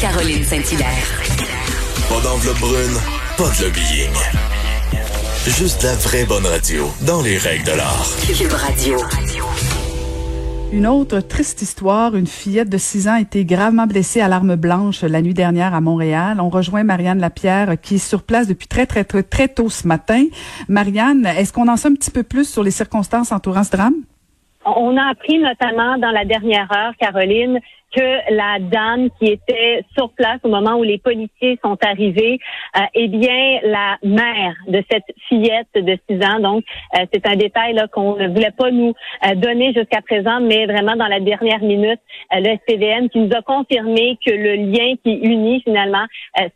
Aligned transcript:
Caroline 0.00 0.42
Saint-Hilaire. 0.42 1.22
Pas 2.10 2.20
d'enveloppe 2.20 2.58
brune, 2.58 2.98
pas 3.38 3.48
de 3.48 3.64
lobbying. 3.64 4.12
Juste 5.46 5.82
la 5.84 5.94
vraie 5.94 6.26
bonne 6.26 6.44
radio, 6.44 6.84
dans 7.06 7.22
les 7.22 7.38
règles 7.38 7.64
de 7.64 7.72
l'art. 7.72 8.06
Cube 8.26 8.52
Radio. 8.52 8.98
Une 10.70 10.86
autre 10.86 11.20
triste 11.20 11.62
histoire, 11.62 12.14
une 12.14 12.26
fillette 12.26 12.68
de 12.68 12.76
6 12.76 13.08
ans 13.08 13.14
a 13.14 13.20
été 13.20 13.46
gravement 13.46 13.86
blessée 13.86 14.20
à 14.20 14.28
l'arme 14.28 14.56
blanche 14.56 15.02
la 15.02 15.22
nuit 15.22 15.32
dernière 15.32 15.72
à 15.72 15.80
Montréal. 15.80 16.40
On 16.40 16.50
rejoint 16.50 16.82
Marianne 16.82 17.20
Lapierre 17.20 17.80
qui 17.80 17.94
est 17.94 18.06
sur 18.06 18.22
place 18.22 18.46
depuis 18.46 18.66
très 18.66 18.84
très 18.84 19.04
très 19.04 19.22
très 19.22 19.48
tôt 19.48 19.70
ce 19.70 19.88
matin. 19.88 20.24
Marianne, 20.68 21.24
est-ce 21.24 21.54
qu'on 21.54 21.68
en 21.68 21.76
sait 21.76 21.88
un 21.88 21.94
petit 21.94 22.10
peu 22.10 22.22
plus 22.22 22.46
sur 22.46 22.62
les 22.62 22.70
circonstances 22.70 23.32
entourant 23.32 23.64
ce 23.64 23.70
drame? 23.70 23.94
On 24.66 24.96
a 24.96 25.10
appris 25.10 25.38
notamment 25.38 25.96
dans 25.96 26.10
la 26.10 26.24
dernière 26.24 26.70
heure, 26.72 26.92
Caroline, 26.98 27.60
que 27.94 28.34
la 28.34 28.58
dame 28.58 29.08
qui 29.18 29.26
était 29.26 29.84
sur 29.96 30.10
place 30.10 30.40
au 30.42 30.48
moment 30.48 30.76
où 30.76 30.82
les 30.82 30.98
policiers 30.98 31.58
sont 31.62 31.76
arrivés, 31.82 32.38
euh, 32.76 32.80
eh 32.94 33.08
bien, 33.08 33.60
la 33.62 33.98
mère 34.02 34.54
de 34.68 34.82
cette 34.90 35.04
fillette 35.28 35.68
de 35.74 35.98
6 36.08 36.24
ans. 36.24 36.40
Donc, 36.40 36.64
euh, 36.94 37.06
c'est 37.12 37.26
un 37.26 37.36
détail 37.36 37.74
là, 37.74 37.86
qu'on 37.88 38.16
ne 38.16 38.28
voulait 38.28 38.52
pas 38.56 38.70
nous 38.70 38.92
euh, 39.24 39.34
donner 39.34 39.72
jusqu'à 39.72 40.02
présent, 40.02 40.40
mais 40.40 40.66
vraiment 40.66 40.96
dans 40.96 41.06
la 41.06 41.20
dernière 41.20 41.60
minute, 41.60 42.00
euh, 42.34 42.40
le 42.40 42.56
SPVM 42.56 43.08
qui 43.08 43.20
nous 43.20 43.36
a 43.36 43.42
confirmé 43.42 44.18
que 44.24 44.32
le 44.32 44.54
lien 44.54 44.94
qui 45.04 45.12
unit 45.12 45.62
finalement 45.62 46.04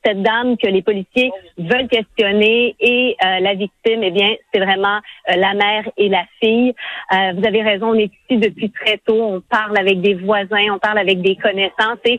cette 0.05 0.23
dame 0.23 0.57
que 0.57 0.67
les 0.67 0.83
policiers 0.83 1.31
veulent 1.59 1.89
questionner 1.89 2.75
et 2.81 3.17
la 3.21 3.55
victime, 3.55 4.03
eh 4.03 4.11
bien, 4.11 4.35
c'est 4.53 4.61
vraiment 4.61 4.99
la 5.27 5.55
mère 5.55 5.89
et 5.97 6.09
la 6.09 6.25
fille. 6.41 6.75
vous 7.11 7.47
avez 7.47 7.63
raison, 7.63 7.89
on 7.89 7.95
est 7.95 8.11
ici 8.29 8.39
depuis 8.39 8.71
très 8.71 8.99
tôt. 8.99 9.21
On 9.21 9.41
parle 9.41 9.79
avec 9.79 10.01
des 10.01 10.15
voisins, 10.15 10.73
on 10.73 10.79
parle 10.79 10.99
avec 10.99 11.20
des 11.21 11.37
connaissances. 11.37 11.99
Euh, 12.07 12.17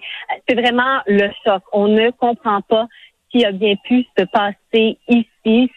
c'est 0.47 0.55
vraiment 0.55 0.99
le 1.07 1.30
choc. 1.44 1.63
On 1.73 1.88
ne 1.88 2.09
comprend 2.11 2.61
pas 2.61 2.88
ce 3.31 3.38
qui 3.38 3.45
a 3.45 3.52
bien 3.52 3.75
pu 3.85 4.05
se 4.17 4.23
passer 4.25 4.55
ici 4.73 5.27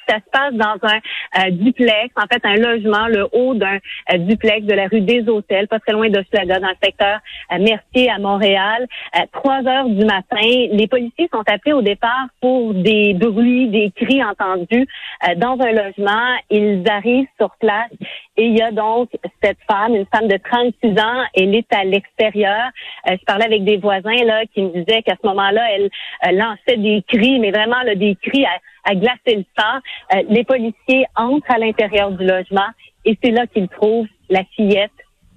ça 0.08 0.16
se 0.16 0.30
passe 0.30 0.52
dans 0.52 0.76
un 0.82 0.98
euh, 1.46 1.50
duplex, 1.50 2.10
en 2.16 2.26
fait 2.30 2.44
un 2.44 2.56
logement, 2.56 3.06
le 3.08 3.26
haut 3.32 3.54
d'un 3.54 3.78
euh, 4.12 4.18
duplex 4.18 4.66
de 4.66 4.74
la 4.74 4.86
rue 4.86 5.00
des 5.00 5.28
Hôtels, 5.28 5.68
pas 5.68 5.80
très 5.80 5.92
loin 5.92 6.08
de 6.08 6.22
Schlaga, 6.30 6.60
dans 6.60 6.68
le 6.68 6.74
secteur 6.82 7.18
euh, 7.52 7.58
Mercier 7.58 8.10
à 8.10 8.18
Montréal. 8.18 8.86
Trois 9.32 9.66
heures 9.66 9.88
du 9.88 10.04
matin, 10.04 10.36
les 10.42 10.86
policiers 10.86 11.28
sont 11.32 11.42
appelés 11.46 11.72
au 11.72 11.82
départ 11.82 12.26
pour 12.40 12.74
des 12.74 13.14
bruits, 13.14 13.68
des 13.68 13.90
cris 13.94 14.22
entendus 14.22 14.86
dans 15.36 15.58
un 15.60 15.72
logement. 15.72 16.36
Ils 16.50 16.82
arrivent 16.88 17.28
sur 17.38 17.50
place 17.60 17.90
et 18.36 18.46
il 18.46 18.56
y 18.56 18.62
a 18.62 18.70
donc 18.70 19.10
cette 19.42 19.58
femme, 19.70 19.94
une 19.94 20.06
femme 20.06 20.28
de 20.28 20.36
36 20.36 21.00
ans, 21.00 21.24
elle 21.34 21.54
est 21.54 21.72
à 21.72 21.84
l'extérieur. 21.84 22.70
je 23.06 23.24
parlais 23.24 23.44
avec 23.44 23.64
des 23.64 23.76
voisins 23.76 24.24
là 24.24 24.44
qui 24.52 24.62
me 24.62 24.70
disaient 24.70 25.02
qu'à 25.02 25.16
ce 25.20 25.26
moment-là, 25.26 25.62
elle 26.22 26.36
lançait 26.36 26.76
des 26.76 27.02
cris, 27.06 27.38
mais 27.38 27.50
vraiment 27.50 27.82
là, 27.82 27.94
des 27.94 28.16
cris 28.16 28.44
à 28.44 28.58
à 28.84 28.94
glacer 28.94 29.36
le 29.36 29.44
sang. 29.58 29.78
Euh, 30.14 30.22
les 30.28 30.44
policiers 30.44 31.06
entrent 31.16 31.50
à 31.50 31.58
l'intérieur 31.58 32.10
du 32.12 32.24
logement 32.24 32.68
et 33.04 33.18
c'est 33.22 33.30
là 33.30 33.46
qu'ils 33.46 33.68
trouvent 33.68 34.06
la 34.28 34.44
fillette, 34.56 34.90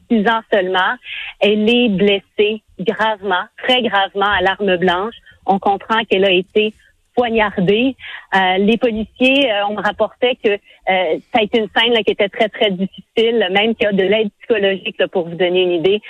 six 0.10 0.28
ans 0.28 0.42
seulement. 0.52 0.96
Elle 1.40 1.70
est 1.70 1.90
blessée 1.90 2.62
gravement, 2.80 3.44
très 3.64 3.82
gravement 3.82 4.30
à 4.30 4.42
l'arme 4.42 4.78
blanche. 4.78 5.16
On 5.46 5.60
comprend 5.60 6.04
qu'elle 6.06 6.26
a 6.26 6.32
été 6.32 6.74
poignardée. 7.16 7.96
Euh, 8.36 8.58
les 8.60 8.78
policiers 8.78 9.52
euh, 9.52 9.68
ont 9.68 9.76
rapporté 9.76 10.38
que 10.44 10.58
ça 10.88 11.40
a 11.40 11.42
été 11.42 11.60
une 11.60 11.68
scène 11.76 11.92
là, 11.92 12.04
qui 12.04 12.12
était 12.12 12.30
très, 12.30 12.48
très 12.48 12.72
difficile, 12.72 13.46
même 13.52 13.76
qu'il 13.76 13.86
y 13.86 13.88
a 13.88 13.92
de 13.92 14.04
l'aide 14.04 14.30
psychologique, 14.40 15.06
pour 15.08 15.28
vous 15.28 15.36
donner 15.36 15.64
une 15.64 15.72
idée, 15.72 16.02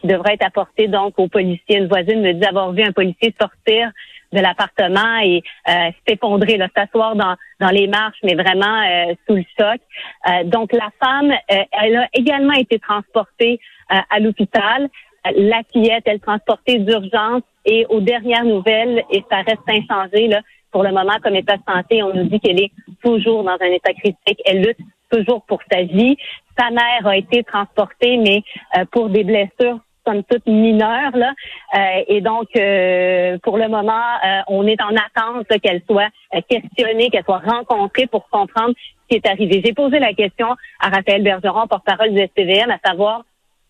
qui 0.00 0.08
devrait 0.08 0.34
être 0.34 0.46
apportée 0.46 0.88
donc 0.88 1.18
aux 1.18 1.28
policiers. 1.28 1.78
Une 1.78 1.86
voisine 1.86 2.20
me 2.20 2.32
dit 2.32 2.44
avoir 2.44 2.72
vu 2.72 2.82
un 2.82 2.90
policier 2.90 3.32
sortir 3.40 3.92
de 4.34 4.40
l'appartement 4.40 5.18
et 5.22 5.42
euh, 5.68 5.90
s'effondrer, 6.06 6.58
s'asseoir 6.76 7.16
dans, 7.16 7.36
dans 7.60 7.70
les 7.70 7.86
marches, 7.86 8.18
mais 8.22 8.34
vraiment 8.34 8.82
euh, 8.82 9.14
sous 9.26 9.36
le 9.36 9.44
choc. 9.58 9.80
Euh, 10.28 10.44
donc 10.44 10.72
la 10.72 10.90
femme, 11.02 11.30
euh, 11.30 11.64
elle 11.82 11.96
a 11.96 12.08
également 12.12 12.52
été 12.52 12.78
transportée 12.78 13.60
à 13.88 14.18
l'hôpital. 14.18 14.88
La 15.36 15.60
fillette, 15.70 16.04
elle 16.06 16.20
transportée 16.20 16.78
d'urgence 16.78 17.42
et 17.66 17.84
aux 17.90 18.00
dernières 18.00 18.44
nouvelles, 18.44 19.02
et 19.10 19.22
ça 19.30 19.38
reste 19.42 19.68
inchangé 19.68 20.28
là, 20.28 20.40
pour 20.70 20.82
le 20.82 20.90
moment 20.90 21.18
comme 21.22 21.36
état 21.36 21.56
de 21.56 21.62
santé, 21.70 22.02
on 22.02 22.14
nous 22.14 22.24
dit 22.24 22.40
qu'elle 22.40 22.60
est 22.60 22.72
toujours 23.02 23.44
dans 23.44 23.56
un 23.60 23.72
état 23.78 23.92
critique. 23.92 24.40
Elle 24.46 24.62
lutte 24.62 24.78
toujours 25.10 25.42
pour 25.44 25.60
sa 25.70 25.82
vie. 25.82 26.16
Sa 26.58 26.70
mère 26.70 27.06
a 27.06 27.16
été 27.16 27.44
transportée, 27.44 28.16
mais 28.16 28.42
pour 28.90 29.08
des 29.10 29.22
blessures 29.22 29.78
comme 30.04 30.22
toute 30.24 30.46
mineure 30.46 31.16
là. 31.16 31.32
Euh, 31.74 32.04
et 32.08 32.20
donc, 32.20 32.48
euh, 32.56 33.38
pour 33.42 33.58
le 33.58 33.68
moment, 33.68 33.92
euh, 34.24 34.40
on 34.48 34.66
est 34.66 34.80
en 34.80 34.94
attente 34.94 35.46
qu'elle 35.62 35.82
soit 35.88 36.08
questionnée, 36.48 37.10
qu'elle 37.10 37.24
soit 37.24 37.42
rencontrée 37.44 38.06
pour 38.06 38.28
comprendre 38.28 38.74
ce 38.76 39.08
qui 39.08 39.16
est 39.16 39.28
arrivé. 39.28 39.62
J'ai 39.64 39.72
posé 39.72 39.98
la 39.98 40.12
question 40.12 40.48
à 40.80 40.88
Raphaël 40.88 41.22
Bergeron, 41.22 41.66
porte-parole 41.66 42.12
du 42.12 42.20
SPVM, 42.20 42.70
à 42.70 42.78
savoir 42.84 43.22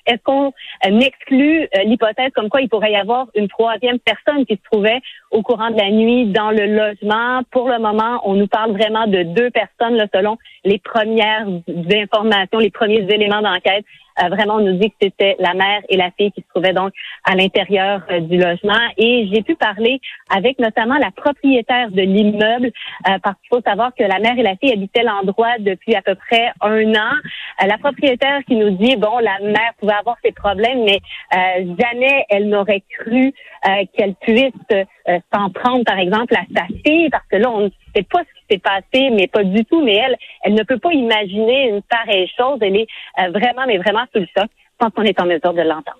est-ce 0.06 0.22
qu'on 0.22 0.52
exclut 0.82 1.66
l'hypothèse 1.84 2.30
comme 2.34 2.50
quoi 2.50 2.60
il 2.60 2.68
pourrait 2.68 2.92
y 2.92 2.96
avoir 2.96 3.26
une 3.34 3.48
troisième 3.48 3.98
personne 3.98 4.44
qui 4.44 4.54
se 4.56 4.70
trouvait 4.70 5.00
au 5.34 5.42
courant 5.42 5.70
de 5.70 5.76
la 5.76 5.90
nuit 5.90 6.26
dans 6.26 6.50
le 6.50 6.64
logement? 6.66 7.42
Pour 7.50 7.68
le 7.68 7.78
moment, 7.78 8.20
on 8.24 8.34
nous 8.34 8.46
parle 8.46 8.72
vraiment 8.72 9.06
de 9.06 9.22
deux 9.22 9.50
personnes 9.50 9.96
là, 9.96 10.06
selon 10.14 10.38
les 10.64 10.78
premières 10.78 11.46
informations, 11.92 12.58
les 12.58 12.70
premiers 12.70 13.06
éléments 13.10 13.42
d'enquête. 13.42 13.84
Euh, 14.22 14.28
vraiment, 14.28 14.56
on 14.56 14.60
nous 14.60 14.78
dit 14.78 14.90
que 14.90 14.96
c'était 15.02 15.36
la 15.40 15.54
mère 15.54 15.80
et 15.88 15.96
la 15.96 16.10
fille 16.12 16.30
qui 16.30 16.42
se 16.42 16.48
trouvaient 16.48 16.72
donc 16.72 16.92
à 17.24 17.34
l'intérieur 17.34 18.02
euh, 18.10 18.20
du 18.20 18.38
logement. 18.38 18.78
Et 18.96 19.28
j'ai 19.32 19.42
pu 19.42 19.56
parler 19.56 20.00
avec 20.30 20.58
notamment 20.60 20.96
la 20.98 21.10
propriétaire 21.10 21.90
de 21.90 22.02
l'immeuble, 22.02 22.70
euh, 23.08 23.18
parce 23.22 23.36
qu'il 23.40 23.48
faut 23.50 23.62
savoir 23.62 23.92
que 23.94 24.04
la 24.04 24.20
mère 24.20 24.38
et 24.38 24.42
la 24.42 24.56
fille 24.56 24.72
habitaient 24.72 25.02
l'endroit 25.02 25.58
depuis 25.58 25.96
à 25.96 26.02
peu 26.02 26.14
près 26.14 26.52
un 26.60 26.94
an. 26.94 27.12
la 27.66 27.78
propriétaire 27.78 28.40
qui 28.46 28.54
nous 28.54 28.70
dit, 28.70 28.96
bon, 28.96 29.18
la 29.18 29.40
mère 29.40 29.72
pouvait 29.80 29.94
avoir 29.94 30.16
ses 30.24 30.32
problèmes, 30.32 30.84
mais 30.84 31.00
jamais 31.32 32.24
elle 32.28 32.48
n'aurait 32.48 32.82
cru 32.88 33.32
qu'elle 33.94 34.14
puisse 34.20 34.52
s'en 35.32 35.50
prendre, 35.50 35.84
par 35.84 35.98
exemple, 35.98 36.34
à 36.34 36.44
sa 36.54 36.66
fille, 36.84 37.08
parce 37.10 37.24
que 37.30 37.36
là, 37.36 37.50
on 37.50 37.60
ne 37.62 37.68
sait 37.94 38.02
pas 38.02 38.20
ce 38.20 38.40
qui 38.40 38.44
s'est 38.50 38.58
passé, 38.58 39.10
mais 39.10 39.26
pas 39.26 39.44
du 39.44 39.64
tout. 39.64 39.82
Mais 39.84 39.94
elle, 39.94 40.16
elle 40.42 40.54
ne 40.54 40.62
peut 40.62 40.78
pas 40.78 40.92
imaginer 40.92 41.68
une 41.70 41.82
pareille 41.82 42.30
chose. 42.36 42.58
Elle 42.60 42.76
est 42.76 42.86
vraiment, 43.30 43.66
mais 43.66 43.78
vraiment 43.78 44.04
sous 44.12 44.20
le 44.20 44.26
choc. 44.36 44.48
Je 44.48 44.78
pense 44.78 44.92
qu'on 44.94 45.02
est 45.02 45.20
en 45.20 45.26
mesure 45.26 45.54
de 45.54 45.62
l'entendre. 45.62 45.98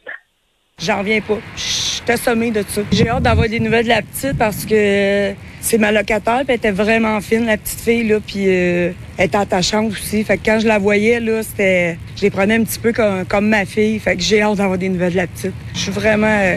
J'en 0.79 0.99
reviens 0.99 1.21
pas. 1.21 1.39
Je 1.57 1.63
suis 1.63 2.13
assommée 2.13 2.51
de 2.51 2.63
ça. 2.63 2.83
J'ai 2.91 3.09
hâte 3.09 3.23
d'avoir 3.23 3.49
des 3.49 3.61
nouvelles 3.61 3.84
de 3.84 3.91
la 3.91 4.03
petite 4.03 4.37
parce 4.37 4.67
que 4.67 5.33
c'est 5.61 5.79
ma 5.79 5.93
locataire, 5.93 6.41
puis 6.41 6.49
elle 6.49 6.57
était 6.57 6.73
vraiment 6.73 7.21
fine, 7.21 7.47
la 7.47 7.57
petite 7.57 7.81
fille, 7.81 8.07
là, 8.07 8.19
puis 8.21 8.45
euh, 8.49 8.91
elle 9.17 9.27
était 9.27 9.39
attachante 9.39 9.93
aussi. 9.93 10.23
Fait 10.25 10.37
que 10.37 10.45
quand 10.45 10.59
je 10.59 10.67
la 10.67 10.79
voyais, 10.79 11.21
là, 11.21 11.43
c'était... 11.43 11.97
Je 12.17 12.23
les 12.23 12.31
prenais 12.31 12.57
un 12.57 12.65
petit 12.65 12.79
peu 12.79 12.93
comme, 12.93 13.49
ma 13.49 13.65
fille. 13.65 13.99
Fait 13.99 14.17
que 14.17 14.23
j'ai 14.23 14.43
hâte 14.43 14.57
d'avoir 14.57 14.77
des 14.77 14.89
nouvelles 14.89 15.13
de 15.13 15.19
la 15.19 15.27
petite. 15.27 15.55
Je 15.73 15.79
suis 15.79 15.93
vraiment 15.93 16.27
euh, 16.27 16.57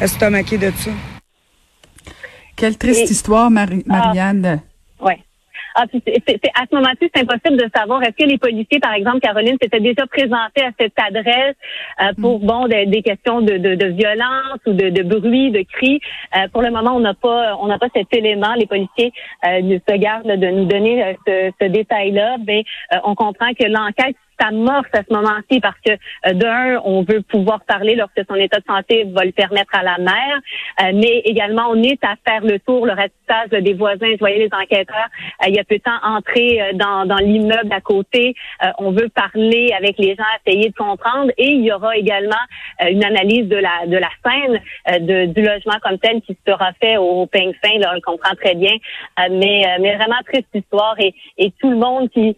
estomaquée 0.00 0.56
de 0.56 0.70
ça. 0.70 0.90
Quelle 2.58 2.76
triste 2.76 3.10
histoire, 3.10 3.50
Marie 3.50 3.84
ah. 3.88 3.98
Marianne. 3.98 4.60
Oui. 5.00 5.12
Ah, 5.76 5.84
à 5.84 6.64
ce 6.68 6.74
moment-ci, 6.74 7.08
c'est 7.14 7.22
impossible 7.22 7.56
de 7.56 7.70
savoir 7.72 8.02
est-ce 8.02 8.24
que 8.24 8.28
les 8.28 8.38
policiers, 8.38 8.80
par 8.80 8.94
exemple, 8.94 9.20
Caroline, 9.20 9.56
s'étaient 9.62 9.78
déjà 9.78 10.06
présentés 10.08 10.64
à 10.64 10.72
cette 10.78 10.98
adresse 10.98 11.54
euh, 12.00 12.12
pour 12.20 12.40
mm. 12.40 12.46
bon 12.46 12.66
des, 12.66 13.02
questions 13.02 13.42
de, 13.42 13.58
de, 13.58 13.86
violence 13.86 14.58
ou 14.66 14.72
de, 14.72 14.88
de, 14.88 15.02
bruit, 15.04 15.52
de 15.52 15.62
cris. 15.62 16.00
Euh, 16.36 16.48
pour 16.48 16.62
le 16.62 16.72
moment, 16.72 16.96
on 16.96 17.00
n'a 17.00 17.14
pas 17.14 17.56
on 17.60 17.68
n'a 17.68 17.78
pas 17.78 17.86
cet 17.94 18.12
élément. 18.12 18.54
Les 18.54 18.66
policiers 18.66 19.12
euh, 19.46 19.78
se 19.88 19.96
gardent 19.96 20.26
de 20.26 20.46
nous 20.48 20.64
donner 20.64 21.16
ce, 21.24 21.52
ce 21.60 21.68
détail-là. 21.68 22.38
Mais 22.44 22.64
on 23.04 23.14
comprend 23.14 23.50
que 23.54 23.66
l'enquête 23.68 24.16
s'amorce 24.40 24.88
à 24.92 25.02
ce 25.08 25.12
moment-ci 25.12 25.60
parce 25.60 25.78
que 25.84 25.92
euh, 25.92 26.32
d'un, 26.34 26.80
on 26.84 27.02
veut 27.02 27.22
pouvoir 27.22 27.60
parler 27.64 27.94
lorsque 27.94 28.20
son 28.28 28.36
état 28.36 28.58
de 28.58 28.64
santé 28.64 29.04
va 29.04 29.24
le 29.24 29.32
permettre 29.32 29.74
à 29.74 29.82
la 29.82 29.98
mère, 29.98 30.40
euh, 30.82 30.92
mais 30.94 31.22
également 31.24 31.68
on 31.70 31.82
est 31.82 32.02
à 32.04 32.14
faire 32.26 32.42
le 32.42 32.58
tour, 32.60 32.86
le 32.86 32.92
ratissage 32.92 33.62
des 33.62 33.74
voisins. 33.74 34.10
Vous 34.10 34.18
voyez 34.20 34.38
les 34.38 34.50
enquêteurs, 34.52 35.08
il 35.46 35.54
y 35.54 35.58
a 35.58 35.64
peu 35.64 35.76
de 35.76 35.82
temps 35.82 35.98
entrer 36.02 36.72
dans, 36.74 37.06
dans 37.06 37.16
l'immeuble 37.16 37.72
à 37.72 37.80
côté. 37.80 38.34
on 38.78 38.90
veut 38.92 39.08
parler 39.08 39.72
avec 39.76 39.98
les 39.98 40.14
gens, 40.14 40.24
essayer 40.46 40.70
de 40.70 40.74
comprendre, 40.74 41.30
et 41.36 41.50
il 41.50 41.64
y 41.64 41.72
aura 41.72 41.96
également 41.96 42.36
une 42.80 43.04
analyse 43.04 43.48
de 43.48 43.56
la 43.56 43.86
de 43.86 43.96
la 43.96 44.08
scène 44.24 44.60
de, 45.00 45.26
du 45.26 45.42
logement 45.42 45.78
comme 45.82 45.98
tel 45.98 46.20
qui 46.22 46.36
sera 46.46 46.72
fait 46.80 46.96
au, 46.96 47.26
peigne 47.26 47.52
fin. 47.62 47.78
Là, 47.78 47.90
on 47.92 47.94
le 47.94 48.00
comprend 48.00 48.34
très 48.34 48.54
bien, 48.54 48.76
mais 49.30 49.64
mais 49.80 49.96
vraiment 49.96 50.20
triste 50.26 50.48
histoire 50.54 50.94
et, 50.98 51.14
et 51.38 51.52
tout 51.60 51.70
le 51.70 51.76
monde 51.76 52.10
qui 52.10 52.36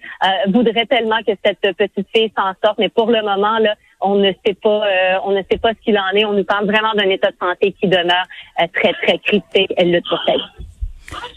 voudrait 0.48 0.86
tellement 0.86 1.20
que 1.26 1.32
cette 1.44 1.76
petite 1.76 2.08
fille 2.14 2.32
s'en 2.36 2.52
sorte, 2.64 2.78
mais 2.78 2.88
pour 2.88 3.10
le 3.10 3.22
moment, 3.22 3.58
là, 3.58 3.74
on 4.00 4.16
ne 4.16 4.32
sait 4.44 4.54
pas, 4.54 4.86
euh, 4.86 5.18
on 5.24 5.32
ne 5.32 5.42
sait 5.50 5.58
pas 5.58 5.70
ce 5.70 5.84
qu'il 5.84 5.98
en 5.98 6.10
est. 6.14 6.24
On 6.24 6.32
nous 6.32 6.44
parle 6.44 6.66
vraiment 6.66 6.92
d'un 6.94 7.08
état 7.08 7.30
de 7.30 7.36
santé 7.38 7.74
qui 7.78 7.86
demeure 7.86 8.26
euh, 8.60 8.66
très, 8.72 8.92
très 9.02 9.18
critique. 9.18 9.72
Elle 9.76 9.92
le 9.92 10.00
trouve. 10.00 10.18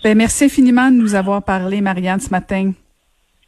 Ben, 0.04 0.18
merci 0.18 0.46
infiniment 0.46 0.90
de 0.90 0.96
nous 0.96 1.16
avoir 1.16 1.44
parlé, 1.44 1.82
Marianne, 1.82 2.20
ce 2.20 2.30
matin. 2.30 2.72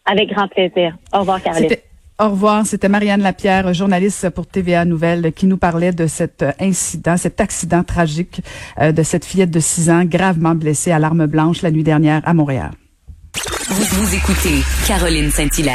Avec 0.05 0.29
grand 0.29 0.47
plaisir. 0.47 0.95
Au 1.13 1.19
revoir, 1.19 1.41
Caroline. 1.41 1.69
Au 2.17 2.29
revoir, 2.29 2.65
c'était 2.65 2.87
Marianne 2.87 3.21
Lapierre, 3.21 3.73
journaliste 3.73 4.29
pour 4.29 4.47
TVA 4.47 4.85
Nouvelle, 4.85 5.33
qui 5.33 5.47
nous 5.47 5.57
parlait 5.57 5.91
de 5.91 6.07
cet 6.07 6.45
incident, 6.61 7.17
cet 7.17 7.41
accident 7.41 7.83
tragique 7.83 8.39
euh, 8.79 8.93
de 8.93 9.03
cette 9.03 9.25
fillette 9.25 9.51
de 9.51 9.59
6 9.59 9.89
ans 9.89 10.05
gravement 10.05 10.55
blessée 10.55 10.93
à 10.93 10.99
l'arme 10.99 11.25
blanche 11.25 11.61
la 11.61 11.71
nuit 11.71 11.83
dernière 11.83 12.21
à 12.23 12.33
Montréal. 12.33 12.71
Vous, 13.67 13.83
vous 13.83 14.15
écoutez 14.15 14.63
Caroline 14.87 15.29
Saint-Hilaire. 15.29 15.73